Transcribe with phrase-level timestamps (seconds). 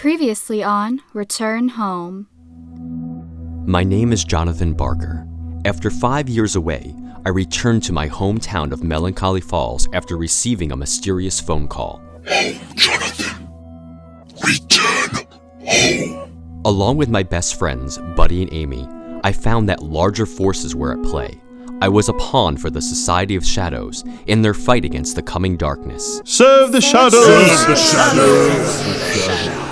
[0.00, 2.26] Previously on Return Home.
[3.66, 5.28] My name is Jonathan Barker.
[5.66, 10.76] After five years away, I returned to my hometown of Melancholy Falls after receiving a
[10.76, 12.00] mysterious phone call.
[12.30, 13.46] Oh, Jonathan,
[14.42, 15.26] return
[15.68, 16.62] home.
[16.64, 18.88] Along with my best friends, Buddy and Amy,
[19.22, 21.38] I found that larger forces were at play.
[21.82, 25.58] I was a pawn for the Society of Shadows in their fight against the coming
[25.58, 26.22] darkness.
[26.24, 27.66] Serve the shadows!
[27.66, 29.69] The shadows.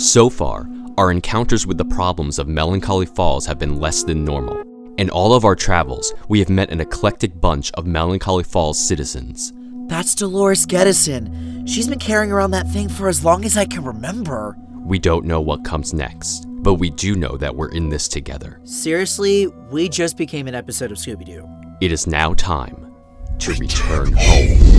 [0.00, 0.66] So far,
[0.96, 4.64] our encounters with the problems of Melancholy Falls have been less than normal.
[4.96, 9.52] In all of our travels, we have met an eclectic bunch of Melancholy Falls citizens.
[9.88, 11.68] That's Dolores Geddison.
[11.68, 14.56] She's been carrying around that thing for as long as I can remember.
[14.86, 18.58] We don't know what comes next, but we do know that we're in this together.
[18.64, 21.46] Seriously, we just became an episode of Scooby Doo.
[21.82, 22.90] It is now time
[23.38, 24.69] to return home.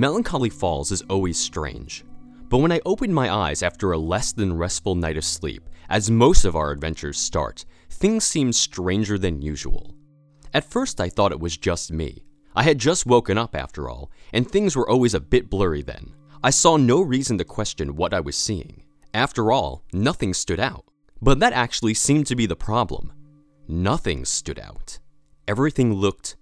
[0.00, 2.06] Melancholy Falls is always strange.
[2.48, 6.10] But when I opened my eyes after a less than restful night of sleep, as
[6.10, 9.94] most of our adventures start, things seemed stranger than usual.
[10.54, 12.24] At first, I thought it was just me.
[12.56, 16.14] I had just woken up after all, and things were always a bit blurry then.
[16.42, 18.84] I saw no reason to question what I was seeing.
[19.12, 20.86] After all, nothing stood out.
[21.20, 23.12] But that actually seemed to be the problem.
[23.68, 24.98] Nothing stood out.
[25.46, 26.36] Everything looked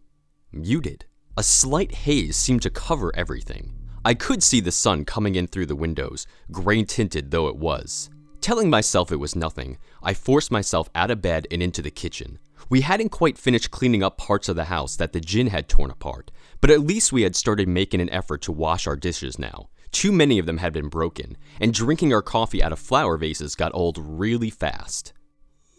[0.53, 1.06] muted.
[1.39, 3.72] A slight haze seemed to cover everything.
[4.05, 8.11] I could see the sun coming in through the windows, gray tinted though it was.
[8.41, 12.41] Telling myself it was nothing, I forced myself out of bed and into the kitchen.
[12.69, 15.92] We hadn't quite finished cleaning up parts of the house that the gin had torn
[15.92, 19.68] apart, but at least we had started making an effort to wash our dishes now.
[19.92, 23.55] Too many of them had been broken, and drinking our coffee out of flower vases
[23.55, 25.13] got old really fast.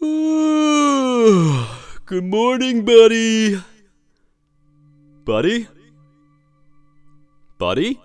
[0.00, 0.08] Good
[2.24, 3.62] morning, buddy.
[5.30, 5.68] Buddy?
[7.56, 8.00] Buddy?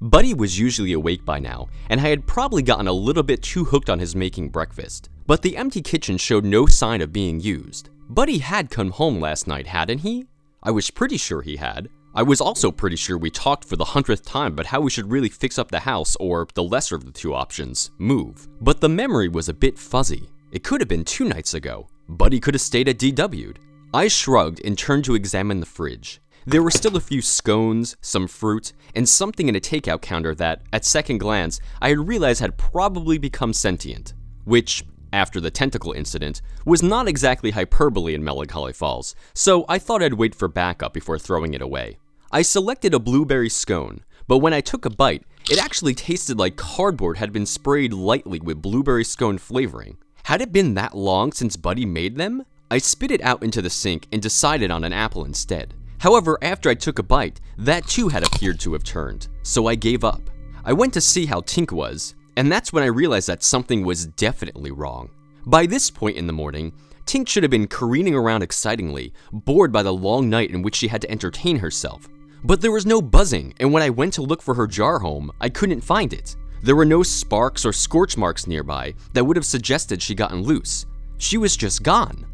[0.00, 3.64] Buddy was usually awake by now, and I had probably gotten a little bit too
[3.64, 5.10] hooked on his making breakfast.
[5.26, 7.90] But the empty kitchen showed no sign of being used.
[8.10, 10.28] Buddy had come home last night, hadn't he?
[10.62, 11.88] I was pretty sure he had.
[12.14, 15.10] I was also pretty sure we talked for the hundredth time about how we should
[15.10, 18.46] really fix up the house, or the lesser of the two options, move.
[18.60, 20.28] But the memory was a bit fuzzy.
[20.52, 21.88] It could have been two nights ago.
[22.08, 23.58] Buddy could have stayed at DW'd.
[23.94, 26.20] I shrugged and turned to examine the fridge.
[26.44, 30.62] There were still a few scones, some fruit, and something in a takeout counter that,
[30.72, 34.12] at second glance, I had realized had probably become sentient.
[34.42, 34.82] Which,
[35.12, 40.14] after the tentacle incident, was not exactly hyperbole in Melancholy Falls, so I thought I'd
[40.14, 41.98] wait for backup before throwing it away.
[42.32, 46.56] I selected a blueberry scone, but when I took a bite, it actually tasted like
[46.56, 49.98] cardboard had been sprayed lightly with blueberry scone flavoring.
[50.24, 52.44] Had it been that long since Buddy made them?
[52.74, 55.74] I spit it out into the sink and decided on an apple instead.
[56.00, 59.76] However, after I took a bite, that too had appeared to have turned, so I
[59.76, 60.28] gave up.
[60.64, 64.06] I went to see how Tink was, and that's when I realized that something was
[64.06, 65.08] definitely wrong.
[65.46, 66.72] By this point in the morning,
[67.06, 70.88] Tink should have been careening around excitingly, bored by the long night in which she
[70.88, 72.08] had to entertain herself.
[72.42, 75.30] But there was no buzzing, and when I went to look for her jar home,
[75.40, 76.34] I couldn't find it.
[76.60, 80.86] There were no sparks or scorch marks nearby that would have suggested she gotten loose.
[81.18, 82.26] She was just gone.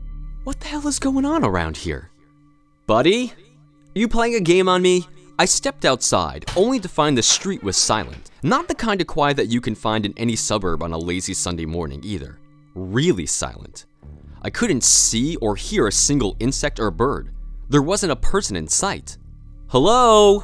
[0.45, 2.11] What the hell is going on around here?
[2.87, 3.35] Buddy?
[3.95, 5.07] You playing a game on me?
[5.39, 8.31] I stepped outside, only to find the street was silent.
[8.43, 11.35] Not the kind of quiet that you can find in any suburb on a lazy
[11.35, 12.39] Sunday morning either.
[12.75, 13.85] Really silent.
[14.41, 17.31] I couldn't see or hear a single insect or bird.
[17.69, 19.19] There wasn't a person in sight.
[19.69, 20.43] Hello?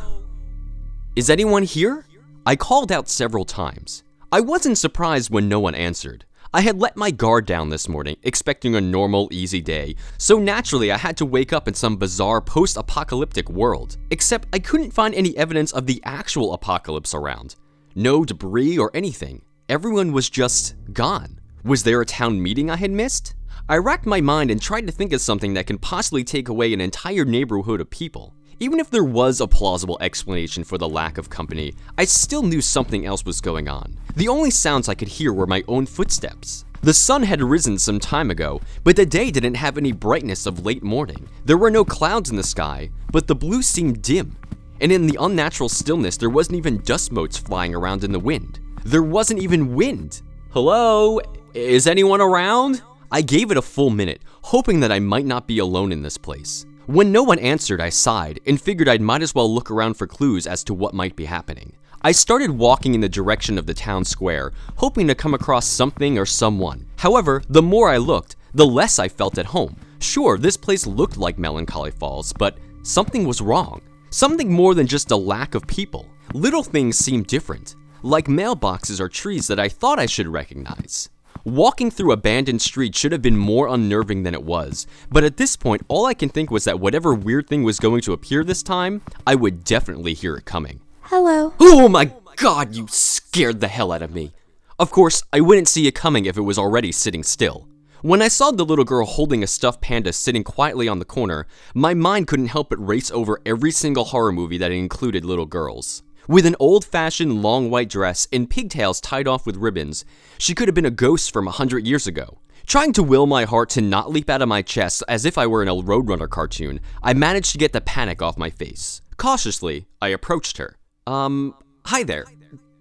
[1.16, 2.04] Is anyone here?
[2.44, 4.04] I called out several times.
[4.30, 6.26] I wasn't surprised when no one answered.
[6.56, 10.90] I had let my guard down this morning, expecting a normal, easy day, so naturally
[10.90, 13.98] I had to wake up in some bizarre post apocalyptic world.
[14.10, 17.56] Except I couldn't find any evidence of the actual apocalypse around.
[17.94, 19.42] No debris or anything.
[19.68, 21.40] Everyone was just gone.
[21.62, 23.34] Was there a town meeting I had missed?
[23.68, 26.72] I racked my mind and tried to think of something that can possibly take away
[26.72, 28.34] an entire neighborhood of people.
[28.58, 32.62] Even if there was a plausible explanation for the lack of company, I still knew
[32.62, 33.98] something else was going on.
[34.16, 36.64] The only sounds I could hear were my own footsteps.
[36.80, 40.64] The sun had risen some time ago, but the day didn't have any brightness of
[40.64, 41.28] late morning.
[41.44, 44.34] There were no clouds in the sky, but the blue seemed dim.
[44.80, 48.60] And in the unnatural stillness, there wasn't even dust motes flying around in the wind.
[48.84, 50.22] There wasn't even wind.
[50.50, 51.20] Hello?
[51.52, 52.82] Is anyone around?
[53.12, 56.16] I gave it a full minute, hoping that I might not be alone in this
[56.16, 56.64] place.
[56.86, 60.06] When no one answered, I sighed and figured I might as well look around for
[60.06, 61.72] clues as to what might be happening.
[62.02, 66.16] I started walking in the direction of the town square, hoping to come across something
[66.16, 66.86] or someone.
[66.98, 69.74] However, the more I looked, the less I felt at home.
[69.98, 73.82] Sure, this place looked like Melancholy Falls, but something was wrong.
[74.10, 76.06] Something more than just a lack of people.
[76.34, 81.10] Little things seemed different, like mailboxes or trees that I thought I should recognize.
[81.46, 85.56] Walking through abandoned streets should have been more unnerving than it was, but at this
[85.56, 88.64] point, all I can think was that whatever weird thing was going to appear this
[88.64, 90.80] time, I would definitely hear it coming.
[91.02, 91.54] Hello.
[91.60, 94.32] Oh my god, you scared the hell out of me.
[94.80, 97.68] Of course, I wouldn't see it coming if it was already sitting still.
[98.02, 101.46] When I saw the little girl holding a stuffed panda sitting quietly on the corner,
[101.74, 106.02] my mind couldn't help but race over every single horror movie that included little girls.
[106.28, 110.04] With an old fashioned long white dress and pigtails tied off with ribbons,
[110.38, 112.38] she could have been a ghost from a hundred years ago.
[112.66, 115.46] Trying to will my heart to not leap out of my chest as if I
[115.46, 119.02] were in a Roadrunner cartoon, I managed to get the panic off my face.
[119.18, 120.76] Cautiously, I approached her.
[121.06, 122.24] Um, hi there.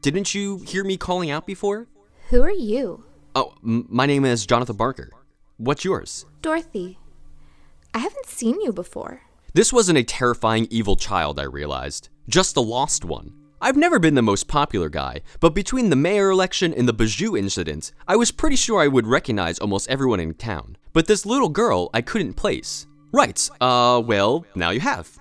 [0.02, 1.88] Didn't you hear me calling out before?
[2.30, 3.04] Who are you?
[3.36, 5.12] Oh, m- my name is Jonathan Barker.
[5.58, 6.26] What's yours?
[6.42, 6.98] Dorothy.
[7.94, 9.22] I haven't seen you before.
[9.54, 12.10] This wasn't a terrifying evil child, I realized.
[12.28, 13.34] Just a lost one.
[13.62, 17.38] I've never been the most popular guy, but between the mayor election and the Bijou
[17.38, 20.78] incident, I was pretty sure I would recognize almost everyone in town.
[20.92, 22.88] But this little girl, I couldn't place.
[23.12, 25.18] Right, uh, well, now you have.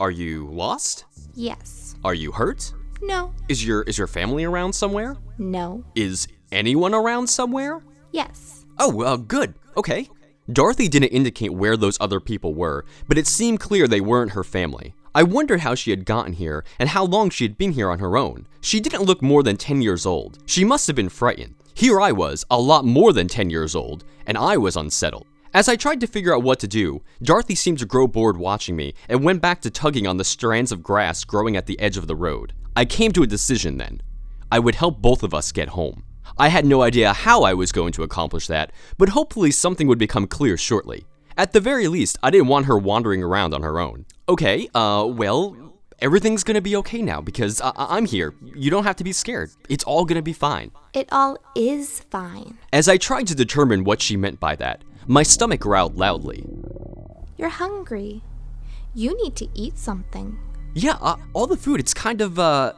[0.00, 1.04] Are you lost?
[1.34, 1.96] Yes.
[2.04, 2.72] Are you hurt?
[3.00, 3.32] No.
[3.48, 5.16] Is your is your family around somewhere?
[5.38, 5.84] No.
[5.94, 7.82] Is anyone around somewhere?
[8.12, 8.66] Yes.
[8.78, 9.54] Oh, uh, good.
[9.76, 10.08] Okay.
[10.52, 14.44] Dorothy didn't indicate where those other people were, but it seemed clear they weren't her
[14.44, 14.94] family.
[15.18, 17.98] I wondered how she had gotten here and how long she had been here on
[17.98, 18.46] her own.
[18.60, 20.38] She didn't look more than 10 years old.
[20.46, 21.56] She must have been frightened.
[21.74, 25.26] Here I was, a lot more than 10 years old, and I was unsettled.
[25.52, 28.76] As I tried to figure out what to do, Dorothy seemed to grow bored watching
[28.76, 31.96] me and went back to tugging on the strands of grass growing at the edge
[31.96, 32.52] of the road.
[32.76, 34.00] I came to a decision then.
[34.52, 36.04] I would help both of us get home.
[36.38, 39.98] I had no idea how I was going to accomplish that, but hopefully something would
[39.98, 41.06] become clear shortly.
[41.38, 44.06] At the very least, I didn't want her wandering around on her own.
[44.28, 45.56] Okay, uh, well,
[46.00, 48.34] everything's gonna be okay now because I- I'm here.
[48.42, 49.50] You don't have to be scared.
[49.68, 50.72] It's all gonna be fine.
[50.92, 52.58] It all is fine.
[52.72, 56.44] As I tried to determine what she meant by that, my stomach growled loudly.
[57.36, 58.22] You're hungry.
[58.94, 60.36] You need to eat something.
[60.74, 62.72] Yeah, uh, all the food, it's kind of, uh.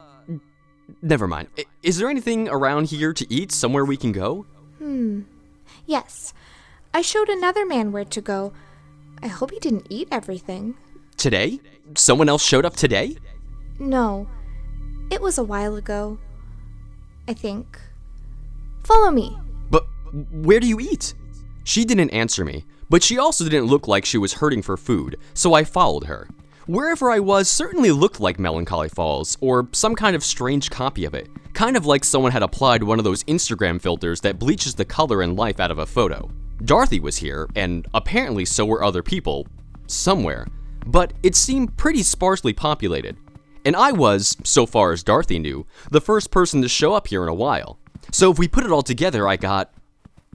[1.01, 1.47] Never mind.
[1.57, 3.51] I- Is there anything around here to eat?
[3.51, 4.45] Somewhere we can go?
[4.77, 5.21] Hmm.
[5.87, 6.33] Yes.
[6.93, 8.53] I showed another man where to go.
[9.23, 10.75] I hope he didn't eat everything.
[11.15, 11.59] Today?
[11.95, 13.15] Someone else showed up today?
[13.79, 14.27] No.
[15.09, 16.19] It was a while ago.
[17.27, 17.79] I think.
[18.83, 19.37] Follow me.
[19.69, 19.85] But
[20.31, 21.13] where do you eat?
[21.63, 25.17] She didn't answer me, but she also didn't look like she was hurting for food,
[25.33, 26.27] so I followed her.
[26.65, 31.13] Wherever I was certainly looked like Melancholy Falls, or some kind of strange copy of
[31.13, 31.29] it.
[31.53, 35.21] Kind of like someone had applied one of those Instagram filters that bleaches the color
[35.21, 36.29] and life out of a photo.
[36.63, 39.47] Dorothy was here, and apparently so were other people,
[39.87, 40.47] somewhere,
[40.85, 43.17] but it seemed pretty sparsely populated.
[43.65, 47.23] And I was, so far as Dorothy knew, the first person to show up here
[47.23, 47.77] in a while.
[48.11, 49.73] So if we put it all together, I got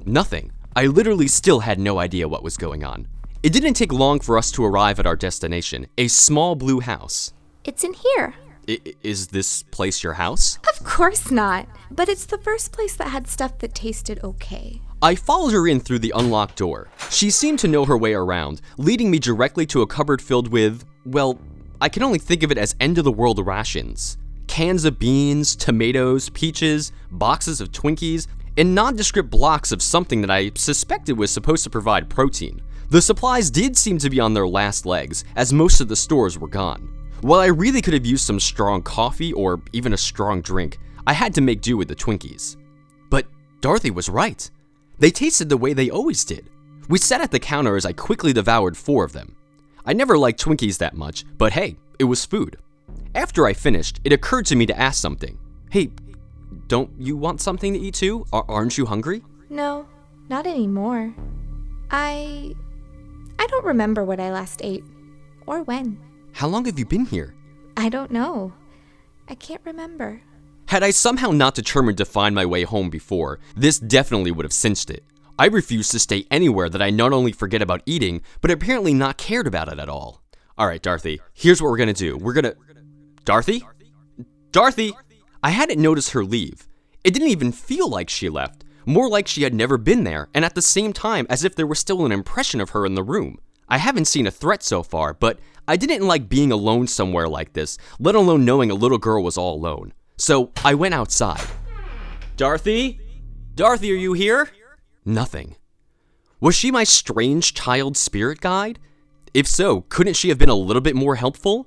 [0.05, 0.53] Nothing.
[0.75, 3.09] I literally still had no idea what was going on.
[3.43, 7.33] It didn't take long for us to arrive at our destination, a small blue house.
[7.65, 8.35] It's in here.
[8.69, 10.59] I- is this place your house?
[10.69, 11.69] Of course not.
[11.91, 14.83] But it's the first place that had stuff that tasted okay.
[15.03, 16.89] I followed her in through the unlocked door.
[17.11, 20.85] She seemed to know her way around, leading me directly to a cupboard filled with,
[21.05, 21.39] well,
[21.83, 24.17] I can only think of it as end of the world rations.
[24.47, 28.27] Cans of beans, tomatoes, peaches, boxes of Twinkies,
[28.57, 32.63] and nondescript blocks of something that I suspected was supposed to provide protein.
[32.89, 36.39] The supplies did seem to be on their last legs, as most of the stores
[36.39, 36.89] were gone.
[37.21, 41.13] While I really could have used some strong coffee or even a strong drink, I
[41.13, 42.57] had to make do with the Twinkies.
[43.11, 43.27] But
[43.61, 44.51] Dorothy was right.
[44.99, 46.49] They tasted the way they always did.
[46.89, 49.37] We sat at the counter as I quickly devoured four of them.
[49.85, 52.57] I never liked Twinkies that much, but hey, it was food.
[53.15, 55.39] After I finished, it occurred to me to ask something.
[55.71, 55.91] Hey,
[56.69, 58.25] don't you want something to eat too?
[58.33, 59.23] Ar- aren't you hungry?
[59.49, 59.87] No,
[60.29, 61.15] not anymore.
[61.91, 62.55] I.
[63.39, 64.85] I don't remember what I last ate.
[65.47, 65.99] Or when.
[66.33, 67.35] How long have you been here?
[67.77, 68.53] I don't know.
[69.29, 70.23] I can't remember.
[70.69, 74.53] Had I somehow not determined to find my way home before, this definitely would have
[74.53, 75.05] cinched it.
[75.39, 79.17] I refused to stay anywhere that I not only forget about eating, but apparently not
[79.17, 80.23] cared about it at all.
[80.59, 82.17] Alright, Dorothy, here's what we're gonna do.
[82.17, 82.55] We're gonna.
[83.25, 83.63] Dorothy?
[84.51, 84.93] Dorothy!
[85.41, 86.67] I hadn't noticed her leave.
[87.05, 90.45] It didn't even feel like she left, more like she had never been there, and
[90.45, 93.05] at the same time as if there was still an impression of her in the
[93.05, 93.39] room.
[93.69, 97.53] I haven't seen a threat so far, but I didn't like being alone somewhere like
[97.53, 99.93] this, let alone knowing a little girl was all alone.
[100.17, 101.45] So I went outside.
[102.37, 103.01] Dorothy?
[103.55, 104.51] Dorothy, are you here?
[105.05, 105.57] Nothing.
[106.41, 108.79] Was she my strange child spirit guide?
[109.35, 111.67] If so, couldn't she have been a little bit more helpful?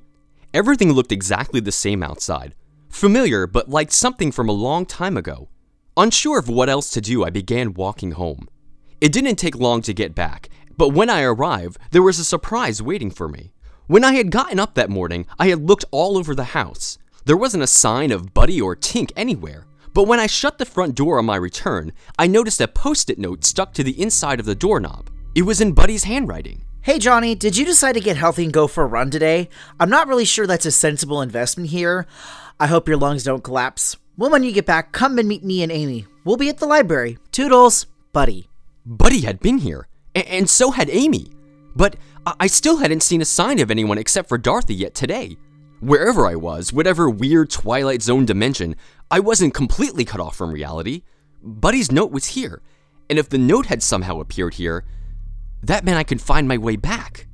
[0.54, 2.56] Everything looked exactly the same outside.
[2.90, 5.50] Familiar, but like something from a long time ago.
[5.96, 8.48] Unsure of what else to do, I began walking home.
[9.00, 12.82] It didn't take long to get back, but when I arrived, there was a surprise
[12.82, 13.54] waiting for me.
[13.88, 16.98] When I had gotten up that morning, I had looked all over the house.
[17.30, 19.68] There wasn't a sign of Buddy or Tink anywhere.
[19.94, 23.20] But when I shut the front door on my return, I noticed a post it
[23.20, 25.12] note stuck to the inside of the doorknob.
[25.36, 26.66] It was in Buddy's handwriting.
[26.82, 29.48] Hey Johnny, did you decide to get healthy and go for a run today?
[29.80, 32.08] I'm not really sure that's a sensible investment here.
[32.60, 33.96] I hope your lungs don't collapse.
[34.18, 36.08] Well, when you get back, come and meet me and Amy.
[36.24, 37.20] We'll be at the library.
[37.32, 38.50] Toodles, Buddy.
[38.88, 41.28] Buddy had been here, a- and so had Amy.
[41.76, 41.96] But
[42.26, 45.38] I-, I still hadn't seen a sign of anyone except for Dorothy yet today.
[45.82, 48.76] Wherever I was, whatever weird Twilight Zone dimension,
[49.10, 51.04] I wasn't completely cut off from reality.
[51.42, 52.62] Buddy's note was here,
[53.10, 54.84] and if the note had somehow appeared here,
[55.64, 57.28] that meant I could find my way back.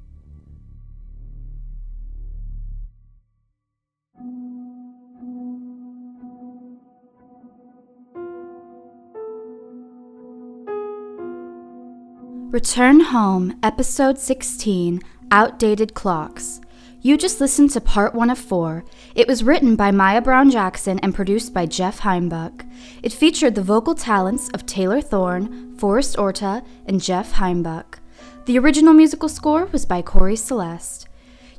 [12.51, 16.61] Return Home, Episode 16 Outdated Clocks.
[17.05, 18.83] You just listened to part one of four.
[19.13, 22.65] It was written by Maya Brown Jackson and produced by Jeff Heimbuck.
[23.03, 27.99] It featured the vocal talents of Taylor Thorne, Forrest Orta, and Jeff Heimbuck.
[28.45, 31.07] The original musical score was by Corey Celeste.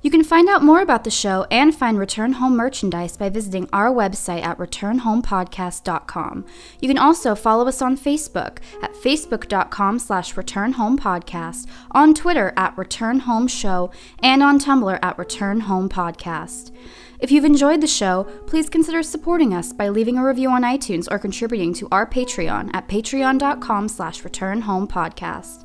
[0.06, 3.68] You can find out more about the show and find Return Home merchandise by visiting
[3.72, 6.46] our website at returnhomepodcast.com.
[6.80, 13.18] You can also follow us on Facebook at facebook.com slash returnhomepodcast, on Twitter at Return
[13.18, 13.90] Home Show,
[14.22, 16.70] and on Tumblr at Return Home Podcast.
[17.18, 21.08] If you've enjoyed the show, please consider supporting us by leaving a review on iTunes
[21.10, 25.64] or contributing to our Patreon at patreon.com slash returnhomepodcast.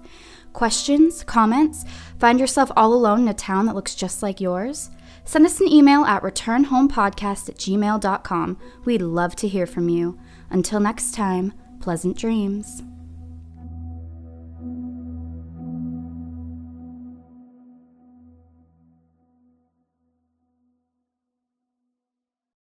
[0.54, 1.24] Questions?
[1.24, 1.86] Comments?
[2.20, 4.90] Find yourself all alone in a town that looks just like yours?
[5.24, 8.58] Send us an email at returnhomepodcast at gmail.com.
[8.86, 10.20] We'd love to hear from you.
[10.50, 12.84] Until next time, pleasant dreams.